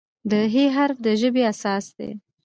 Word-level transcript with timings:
د 0.29 0.33
"ه" 0.53 0.63
حرف 0.75 0.97
د 1.05 1.07
ژبې 1.21 1.41
اساس 1.51 1.85
دی. 1.97 2.09